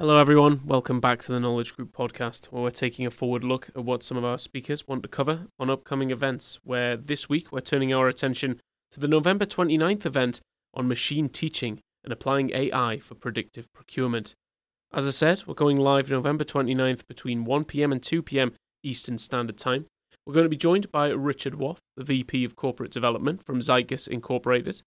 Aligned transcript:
Hello, 0.00 0.16
everyone. 0.16 0.60
Welcome 0.64 1.00
back 1.00 1.22
to 1.22 1.32
the 1.32 1.40
Knowledge 1.40 1.74
Group 1.74 1.92
podcast, 1.92 2.52
where 2.52 2.62
we're 2.62 2.70
taking 2.70 3.04
a 3.04 3.10
forward 3.10 3.42
look 3.42 3.70
at 3.74 3.84
what 3.84 4.04
some 4.04 4.16
of 4.16 4.24
our 4.24 4.38
speakers 4.38 4.86
want 4.86 5.02
to 5.02 5.08
cover 5.08 5.48
on 5.58 5.70
upcoming 5.70 6.12
events. 6.12 6.60
Where 6.62 6.96
this 6.96 7.28
week 7.28 7.50
we're 7.50 7.62
turning 7.62 7.92
our 7.92 8.06
attention 8.06 8.60
to 8.92 9.00
the 9.00 9.08
November 9.08 9.44
29th 9.44 10.06
event 10.06 10.40
on 10.72 10.86
machine 10.86 11.28
teaching 11.28 11.80
and 12.04 12.12
applying 12.12 12.52
AI 12.54 13.00
for 13.00 13.16
predictive 13.16 13.66
procurement. 13.72 14.34
As 14.94 15.04
I 15.04 15.10
said, 15.10 15.42
we're 15.48 15.54
going 15.54 15.78
live 15.78 16.08
November 16.08 16.44
29th 16.44 17.08
between 17.08 17.44
1 17.44 17.64
pm 17.64 17.90
and 17.90 18.00
2 18.00 18.22
pm 18.22 18.52
Eastern 18.84 19.18
Standard 19.18 19.58
Time. 19.58 19.86
We're 20.24 20.34
going 20.34 20.44
to 20.44 20.48
be 20.48 20.56
joined 20.56 20.92
by 20.92 21.08
Richard 21.08 21.56
Waugh, 21.56 21.74
the 21.96 22.04
VP 22.04 22.44
of 22.44 22.54
Corporate 22.54 22.92
Development 22.92 23.44
from 23.44 23.58
Zycus 23.58 24.06
Incorporated. 24.06 24.80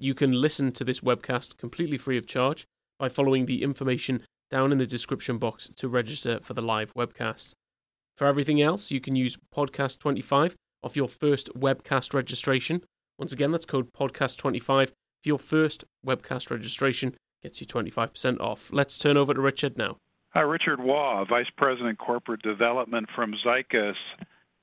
You 0.00 0.14
can 0.14 0.32
listen 0.32 0.72
to 0.72 0.82
this 0.82 0.98
webcast 0.98 1.58
completely 1.58 1.96
free 1.96 2.18
of 2.18 2.26
charge 2.26 2.66
by 2.98 3.08
following 3.08 3.46
the 3.46 3.62
information 3.62 4.22
down 4.50 4.72
in 4.72 4.78
the 4.78 4.86
description 4.86 5.38
box 5.38 5.70
to 5.76 5.88
register 5.88 6.40
for 6.40 6.54
the 6.54 6.62
live 6.62 6.94
webcast. 6.94 7.52
For 8.16 8.26
everything 8.26 8.62
else, 8.62 8.90
you 8.90 9.00
can 9.00 9.16
use 9.16 9.36
podcast 9.54 9.98
25 9.98 10.56
off 10.82 10.96
your 10.96 11.08
first 11.08 11.52
webcast 11.54 12.14
registration. 12.14 12.82
Once 13.18 13.32
again, 13.32 13.50
that's 13.52 13.66
code 13.66 13.92
podcast 13.92 14.36
25 14.38 14.90
for 14.90 14.94
your 15.24 15.38
first 15.38 15.84
webcast 16.06 16.50
registration 16.50 17.14
gets 17.42 17.60
you 17.60 17.66
25% 17.66 18.40
off. 18.40 18.70
Let's 18.72 18.98
turn 18.98 19.16
over 19.16 19.34
to 19.34 19.40
Richard 19.40 19.76
now. 19.76 19.98
Hi, 20.30 20.40
Richard 20.40 20.80
Waugh, 20.80 21.24
Vice 21.24 21.50
President 21.56 21.98
Corporate 21.98 22.42
Development 22.42 23.08
from 23.14 23.34
Zycus. 23.44 23.94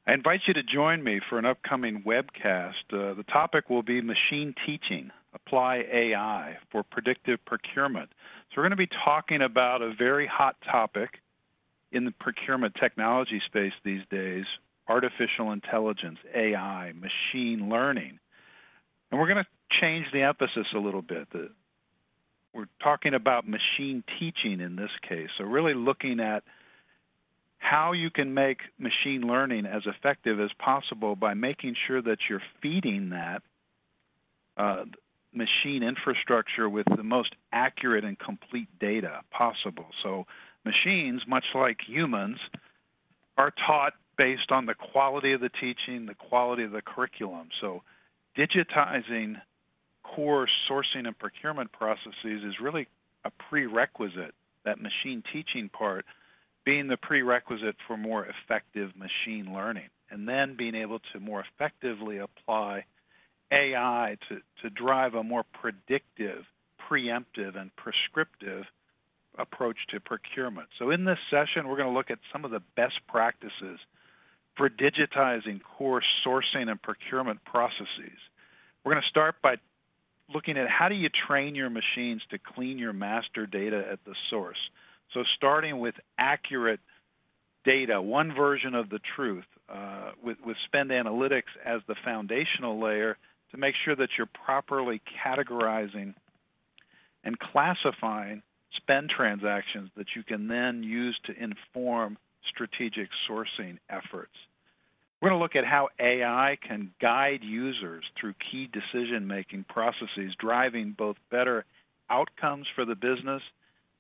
I 0.06 0.14
invite 0.14 0.42
you 0.48 0.54
to 0.54 0.64
join 0.64 1.04
me 1.04 1.22
for 1.30 1.40
an 1.40 1.46
upcoming 1.46 2.04
webcast. 2.06 2.74
Uh, 2.92 3.14
the 3.14 3.24
topic 3.32 3.70
will 3.70 3.84
be 3.84 4.02
machine 4.02 4.54
teaching, 4.66 5.12
apply 5.34 5.86
AI 5.92 6.58
for 6.72 6.84
predictive 6.84 7.44
procurement. 7.46 8.10
So 8.50 8.58
we're 8.58 8.64
going 8.64 8.72
to 8.72 8.76
be 8.78 8.88
talking 8.88 9.42
about 9.42 9.82
a 9.82 9.94
very 9.94 10.28
hot 10.28 10.56
topic 10.62 11.20
in 11.92 12.06
the 12.06 12.12
procurement 12.12 12.76
technology 12.76 13.42
space 13.46 13.74
these 13.84 14.02
days, 14.10 14.46
artificial 14.88 15.52
intelligence, 15.52 16.20
AI, 16.34 16.94
machine 16.94 17.70
learning. 17.70 18.20
And 19.12 19.20
we're 19.20 19.28
going 19.28 19.44
to 19.44 19.80
change 19.80 20.08
the 20.12 20.22
emphasis 20.24 20.68
a 20.74 20.80
little 20.80 21.02
bit. 21.02 21.28
We're 22.54 22.68
talking 22.82 23.14
about 23.14 23.48
machine 23.48 24.04
teaching 24.20 24.60
in 24.60 24.76
this 24.76 24.92
case. 25.02 25.30
So 25.38 25.44
really 25.44 25.74
looking 25.74 26.20
at 26.20 26.44
how 27.58 27.94
you 27.94 28.10
can 28.10 28.34
make 28.34 28.60
machine 28.78 29.22
learning 29.22 29.66
as 29.66 29.84
effective 29.86 30.40
as 30.40 30.52
possible 30.60 31.16
by 31.16 31.34
making 31.34 31.76
sure 31.88 32.02
that 32.02 32.20
you're 32.30 32.42
feeding 32.62 33.12
that 33.12 33.42
uh, 34.58 34.84
machine 35.36 35.84
infrastructure 35.84 36.70
with 36.70 36.86
the 36.96 37.04
most 37.04 37.36
accurate 37.52 38.04
and 38.04 38.18
complete 38.18 38.68
data 38.80 39.22
possible. 39.32 39.88
So 40.02 40.26
machines, 40.66 41.24
much 41.28 41.46
like 41.54 41.82
humans, 41.82 42.40
are 43.38 43.52
taught 43.52 43.94
based 44.18 44.52
on 44.52 44.66
the 44.66 44.76
quality 44.76 45.34
of 45.34 45.42
the 45.42 45.50
teaching, 45.50 46.06
the 46.06 46.16
quality 46.16 46.64
of 46.64 46.72
the 46.72 46.82
curriculum. 46.82 47.50
So 47.60 47.82
digitizing 48.38 49.42
core 50.04 50.48
sourcing 50.70 51.08
and 51.08 51.18
procurement 51.18 51.72
processes 51.72 52.44
is 52.44 52.60
really 52.60 52.88
a 53.26 53.32
prerequisite, 53.32 54.36
that 54.66 54.80
machine 54.82 55.24
teaching 55.32 55.70
part 55.70 56.06
being 56.64 56.88
the 56.88 56.98
prerequisite 56.98 57.76
for 57.86 57.98
more 57.98 58.26
effective 58.26 58.92
machine 58.96 59.54
learning, 59.54 59.90
and 60.10 60.28
then 60.28 60.56
being 60.56 60.76
able 60.76 61.00
to 61.12 61.20
more 61.20 61.42
effectively 61.42 62.20
apply 62.20 62.86
AI 63.52 64.18
to, 64.30 64.42
to 64.62 64.70
drive 64.70 65.16
a 65.16 65.24
more 65.24 65.44
predictive, 65.44 66.46
preemptive, 66.90 67.56
and 67.56 67.76
prescriptive 67.76 68.66
approach 69.38 69.88
to 69.88 70.00
procurement. 70.00 70.70
So, 70.78 70.92
in 70.92 71.06
this 71.06 71.20
session, 71.30 71.68
we're 71.68 71.78
going 71.78 71.90
to 71.90 71.94
look 71.94 72.12
at 72.12 72.20
some 72.32 72.46
of 72.46 72.52
the 72.52 72.62
best 72.76 73.00
practices 73.08 73.80
for 74.56 74.70
digitizing 74.70 75.62
core 75.62 76.04
sourcing 76.26 76.70
and 76.70 76.82
procurement 76.82 77.44
processes. 77.44 78.20
We're 78.84 78.94
going 78.94 79.02
to 79.02 79.10
start 79.10 79.36
by 79.42 79.58
looking 80.34 80.58
at 80.58 80.70
how 80.70 80.90
do 80.90 80.96
you 80.96 81.10
train 81.10 81.56
your 81.56 81.70
machines 81.70 82.22
to 82.30 82.38
clean 82.38 82.78
your 82.78 82.94
master 82.94 83.46
data 83.46 83.86
at 83.92 84.04
the 84.06 84.16
source. 84.30 84.70
So, 85.14 85.24
starting 85.24 85.80
with 85.80 85.96
accurate 86.18 86.80
data, 87.64 88.02
one 88.02 88.34
version 88.34 88.76
of 88.76 88.90
the 88.90 89.00
truth, 89.00 89.46
uh, 89.70 90.12
with, 90.22 90.38
with 90.46 90.58
spend 90.66 90.92
analytics 90.92 91.56
as 91.64 91.82
the 91.88 91.96
foundational 92.04 92.80
layer 92.80 93.18
to 93.54 93.60
make 93.60 93.76
sure 93.76 93.96
that 93.96 94.10
you're 94.18 94.28
properly 94.28 95.02
categorizing 95.24 96.16
and 97.24 97.40
classifying 97.40 98.42
spend 98.76 99.10
transactions 99.10 99.92
that 99.96 100.16
you 100.16 100.24
can 100.24 100.48
then 100.48 100.84
use 100.84 101.18
to 101.24 101.38
inform 101.42 102.18
strategic 102.44 103.10
sourcing 103.30 103.78
efforts. 103.90 104.34
We're 105.22 105.30
going 105.30 105.40
to 105.40 105.44
look 105.44 105.56
at 105.56 105.66
how 105.66 105.90
AI 106.00 106.58
can 106.62 106.92
guide 107.00 107.44
users 107.44 108.04
through 108.20 108.34
key 108.34 108.68
decision 108.68 109.28
making 109.28 109.66
processes, 109.66 110.36
driving 110.38 110.92
both 110.92 111.16
better 111.30 111.64
outcomes 112.10 112.68
for 112.76 112.84
the 112.84 112.96
business 112.96 113.44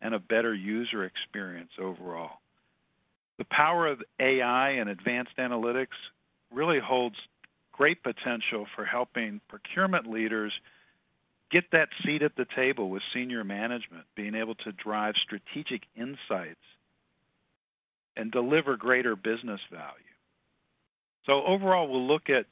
and 0.01 0.13
a 0.13 0.19
better 0.19 0.53
user 0.53 1.05
experience 1.05 1.71
overall. 1.79 2.39
The 3.37 3.45
power 3.45 3.87
of 3.87 4.03
AI 4.19 4.71
and 4.71 4.89
advanced 4.89 5.37
analytics 5.37 5.95
really 6.51 6.79
holds 6.79 7.15
great 7.73 8.01
potential 8.03 8.65
for 8.75 8.85
helping 8.85 9.41
procurement 9.49 10.09
leaders 10.09 10.53
get 11.51 11.71
that 11.71 11.89
seat 12.03 12.21
at 12.21 12.35
the 12.35 12.45
table 12.45 12.89
with 12.89 13.03
senior 13.13 13.43
management, 13.43 14.05
being 14.15 14.35
able 14.35 14.55
to 14.55 14.71
drive 14.71 15.15
strategic 15.17 15.83
insights 15.95 16.63
and 18.15 18.31
deliver 18.31 18.77
greater 18.77 19.15
business 19.15 19.59
value. 19.69 19.99
So 21.25 21.43
overall, 21.43 21.87
we'll 21.87 22.07
look 22.07 22.29
at 22.29 22.45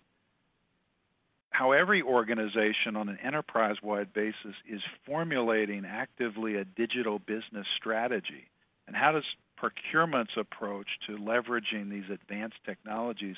how 1.51 1.71
every 1.71 2.01
organization 2.01 2.95
on 2.95 3.09
an 3.09 3.19
enterprise-wide 3.21 4.13
basis 4.13 4.55
is 4.67 4.81
formulating 5.05 5.85
actively 5.85 6.55
a 6.55 6.65
digital 6.65 7.19
business 7.19 7.67
strategy, 7.75 8.47
and 8.87 8.95
how 8.95 9.11
does 9.11 9.25
procurement's 9.57 10.37
approach 10.37 10.87
to 11.05 11.17
leveraging 11.17 11.89
these 11.89 12.09
advanced 12.09 12.57
technologies 12.65 13.35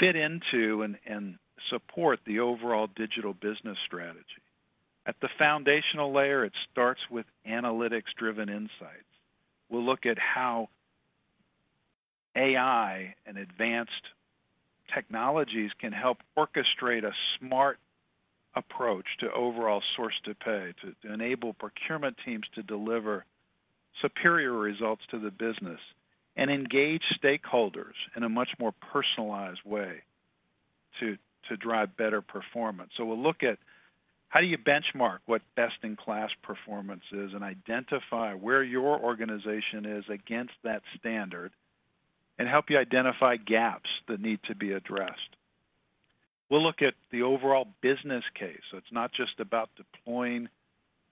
fit 0.00 0.16
into 0.16 0.82
and, 0.82 0.98
and 1.06 1.36
support 1.68 2.18
the 2.26 2.40
overall 2.40 2.88
digital 2.96 3.34
business 3.34 3.78
strategy. 3.86 4.24
At 5.06 5.16
the 5.20 5.28
foundational 5.38 6.12
layer, 6.12 6.44
it 6.44 6.52
starts 6.72 7.00
with 7.10 7.26
analytics 7.48 8.14
driven 8.16 8.48
insights. 8.48 9.04
We'll 9.68 9.84
look 9.84 10.06
at 10.06 10.18
how 10.18 10.68
AI 12.34 13.14
and 13.26 13.38
advanced 13.38 14.02
technologies 14.92 15.70
can 15.78 15.92
help 15.92 16.18
orchestrate 16.36 17.04
a 17.04 17.12
smart 17.38 17.78
approach 18.54 19.06
to 19.20 19.32
overall 19.32 19.82
source 19.94 20.18
to 20.24 20.34
pay 20.34 20.74
to, 20.82 20.94
to 21.02 21.12
enable 21.12 21.52
procurement 21.52 22.16
teams 22.24 22.44
to 22.54 22.62
deliver 22.62 23.24
superior 24.02 24.52
results 24.52 25.02
to 25.10 25.18
the 25.18 25.30
business 25.30 25.80
and 26.40 26.50
engage 26.50 27.02
stakeholders 27.22 27.92
in 28.16 28.22
a 28.22 28.28
much 28.30 28.48
more 28.58 28.72
personalized 28.72 29.60
way 29.62 30.00
to, 30.98 31.18
to 31.50 31.56
drive 31.58 31.98
better 31.98 32.22
performance. 32.22 32.92
So 32.96 33.04
we'll 33.04 33.22
look 33.22 33.42
at 33.42 33.58
how 34.30 34.40
do 34.40 34.46
you 34.46 34.56
benchmark 34.56 35.18
what 35.26 35.42
best 35.54 35.74
in 35.82 35.96
class 35.96 36.30
performance 36.42 37.04
is 37.12 37.34
and 37.34 37.44
identify 37.44 38.32
where 38.32 38.62
your 38.62 38.98
organization 38.98 39.84
is 39.84 40.06
against 40.08 40.54
that 40.62 40.82
standard 40.98 41.52
and 42.38 42.48
help 42.48 42.70
you 42.70 42.78
identify 42.78 43.36
gaps 43.36 43.90
that 44.08 44.22
need 44.22 44.40
to 44.44 44.54
be 44.54 44.72
addressed. 44.72 45.36
We'll 46.48 46.62
look 46.62 46.80
at 46.80 46.94
the 47.10 47.22
overall 47.22 47.68
business 47.82 48.24
case. 48.32 48.62
So 48.70 48.78
it's 48.78 48.92
not 48.92 49.12
just 49.12 49.40
about 49.40 49.68
deploying 49.76 50.48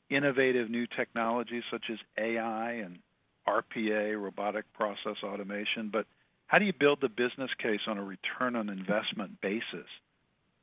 innovative 0.09 0.71
new 0.71 0.87
technologies 0.87 1.65
such 1.71 1.91
as 1.91 1.99
AI 2.17 2.73
and 2.73 3.01
RPA, 3.49 4.21
robotic 4.21 4.71
process 4.75 5.17
automation, 5.23 5.89
but 5.91 6.07
how 6.47 6.59
do 6.59 6.65
you 6.65 6.73
build 6.73 7.01
the 7.01 7.09
business 7.09 7.51
case 7.59 7.81
on 7.87 7.99
a 7.99 8.03
return 8.03 8.57
on 8.57 8.69
investment 8.69 9.41
basis 9.41 9.87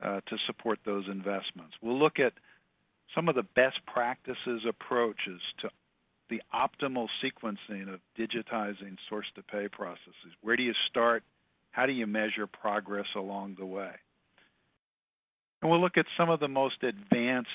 uh, 0.02 0.20
to 0.26 0.36
support 0.46 0.80
those 0.84 1.06
investments? 1.08 1.74
We'll 1.80 1.98
look 1.98 2.18
at 2.18 2.32
some 3.14 3.28
of 3.28 3.34
the 3.34 3.44
best 3.44 3.80
practices 3.86 4.62
approaches 4.68 5.40
to 5.58 5.70
the 6.28 6.42
optimal 6.52 7.08
sequencing 7.22 7.92
of 7.92 8.00
digitizing 8.18 8.96
source 9.08 9.26
to 9.36 9.42
pay 9.42 9.68
processes. 9.68 10.32
Where 10.42 10.56
do 10.56 10.64
you 10.64 10.74
start? 10.88 11.22
How 11.70 11.86
do 11.86 11.92
you 11.92 12.06
measure 12.06 12.48
progress 12.48 13.06
along 13.14 13.56
the 13.58 13.66
way? 13.66 13.92
And 15.62 15.70
we'll 15.70 15.80
look 15.80 15.96
at 15.96 16.06
some 16.16 16.30
of 16.30 16.40
the 16.40 16.48
most 16.48 16.82
advanced 16.82 17.50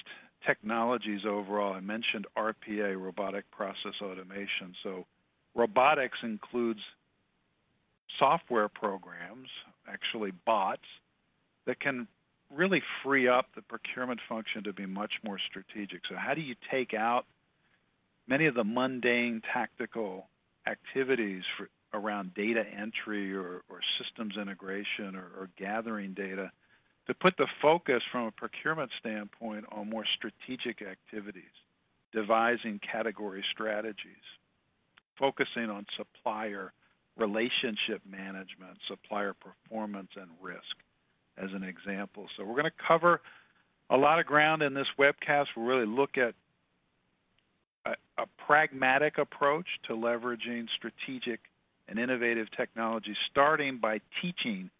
technologies 0.45 1.25
overall. 1.25 1.73
I 1.73 1.81
mentioned 1.81 2.27
RPA, 2.37 2.99
robotic 2.99 3.49
process 3.51 3.93
automation. 4.01 4.73
So 4.83 5.05
robotics 5.61 6.17
includes 6.23 6.79
software 8.17 8.67
programs, 8.67 9.47
actually 9.87 10.31
bots, 10.45 10.89
that 11.67 11.79
can 11.79 12.07
really 12.53 12.81
free 13.03 13.27
up 13.27 13.45
the 13.55 13.61
procurement 13.61 14.19
function 14.27 14.63
to 14.63 14.73
be 14.73 14.85
much 14.85 15.13
more 15.23 15.39
strategic. 15.39 16.01
So 16.09 16.15
how 16.15 16.33
do 16.33 16.41
you 16.41 16.55
take 16.69 16.93
out 16.93 17.25
many 18.27 18.47
of 18.47 18.55
the 18.55 18.63
mundane 18.63 19.41
tactical 19.53 20.27
activities 20.65 21.43
for, 21.55 21.69
around 21.93 22.33
data 22.33 22.63
entry 22.65 23.35
or, 23.35 23.61
or 23.69 23.81
systems 23.99 24.37
integration 24.37 25.15
or, 25.15 25.27
or 25.37 25.49
gathering 25.57 26.13
data 26.13 26.51
to 27.07 27.13
put 27.13 27.37
the 27.37 27.47
focus 27.61 28.01
from 28.11 28.25
a 28.25 28.31
procurement 28.31 28.91
standpoint 28.99 29.65
on 29.71 29.89
more 29.89 30.05
strategic 30.05 30.81
activities, 30.81 31.55
devising 32.13 32.79
category 32.79 33.43
strategies, 33.51 34.25
focusing 35.21 35.69
on 35.69 35.85
supplier 35.95 36.73
relationship 37.15 38.01
management, 38.09 38.77
supplier 38.87 39.33
performance, 39.33 40.09
and 40.15 40.29
risk 40.41 40.75
as 41.37 41.53
an 41.53 41.63
example. 41.63 42.27
So 42.35 42.43
we're 42.43 42.59
going 42.59 42.65
to 42.65 42.83
cover 42.87 43.21
a 43.89 43.97
lot 43.97 44.19
of 44.19 44.25
ground 44.25 44.63
in 44.63 44.73
this 44.73 44.87
webcast. 44.97 45.47
We'll 45.55 45.67
really 45.67 45.85
look 45.85 46.17
at 46.17 46.33
a, 47.85 47.95
a 48.17 48.25
pragmatic 48.45 49.19
approach 49.19 49.67
to 49.87 49.93
leveraging 49.93 50.67
strategic 50.75 51.39
and 51.87 51.99
innovative 51.99 52.49
technology, 52.51 53.15
starting 53.29 53.77
by 53.77 54.01
teaching 54.21 54.71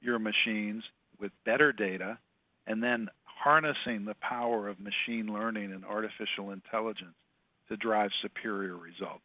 your 0.00 0.20
machines 0.20 0.84
with 1.18 1.32
better 1.44 1.72
data 1.72 2.18
and 2.66 2.82
then 2.82 3.08
harnessing 3.24 4.04
the 4.04 4.14
power 4.20 4.68
of 4.68 4.78
machine 4.78 5.32
learning 5.32 5.72
and 5.72 5.84
artificial 5.84 6.50
intelligence 6.52 7.14
to 7.68 7.76
drive 7.76 8.10
superior 8.22 8.76
results. 8.76 9.24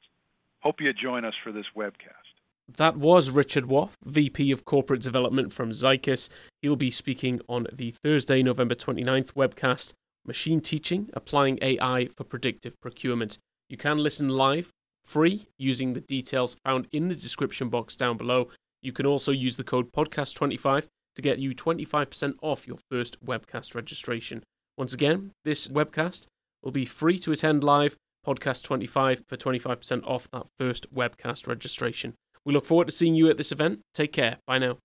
Hope 0.63 0.79
you 0.79 0.93
join 0.93 1.25
us 1.25 1.33
for 1.43 1.51
this 1.51 1.65
webcast. 1.75 2.39
That 2.77 2.95
was 2.95 3.29
Richard 3.29 3.65
Waugh, 3.65 3.89
VP 4.05 4.49
of 4.51 4.63
Corporate 4.63 5.01
Development 5.01 5.51
from 5.51 5.71
Zycus. 5.71 6.29
He'll 6.61 6.77
be 6.77 6.89
speaking 6.89 7.41
on 7.49 7.67
the 7.73 7.91
Thursday, 7.91 8.41
November 8.41 8.73
29th 8.73 9.33
webcast 9.33 9.91
Machine 10.25 10.61
Teaching 10.61 11.09
Applying 11.13 11.59
AI 11.61 12.07
for 12.15 12.23
Predictive 12.23 12.79
Procurement. 12.79 13.37
You 13.67 13.75
can 13.75 13.97
listen 13.97 14.29
live, 14.29 14.69
free, 15.03 15.47
using 15.57 15.91
the 15.91 15.99
details 15.99 16.55
found 16.63 16.87
in 16.93 17.09
the 17.09 17.15
description 17.15 17.67
box 17.67 17.97
down 17.97 18.15
below. 18.15 18.47
You 18.81 18.93
can 18.93 19.05
also 19.05 19.33
use 19.33 19.57
the 19.57 19.65
code 19.65 19.91
podcast25 19.91 20.87
to 21.17 21.21
get 21.21 21.39
you 21.39 21.53
25% 21.53 22.35
off 22.41 22.65
your 22.65 22.77
first 22.89 23.21
webcast 23.25 23.75
registration. 23.75 24.43
Once 24.77 24.93
again, 24.93 25.31
this 25.43 25.67
webcast 25.67 26.27
will 26.63 26.71
be 26.71 26.85
free 26.85 27.19
to 27.19 27.33
attend 27.33 27.65
live, 27.65 27.97
podcast25 28.25 29.27
for 29.27 29.37
25% 29.37 30.03
off 30.05 30.27
that 30.31 30.47
first 30.57 30.93
webcast 30.93 31.47
registration. 31.47 32.15
We 32.45 32.53
look 32.53 32.65
forward 32.65 32.87
to 32.87 32.93
seeing 32.93 33.15
you 33.15 33.29
at 33.29 33.37
this 33.37 33.51
event. 33.51 33.81
Take 33.93 34.13
care. 34.13 34.37
Bye 34.45 34.59
now. 34.59 34.77